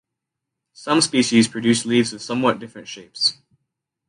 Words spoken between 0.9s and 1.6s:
species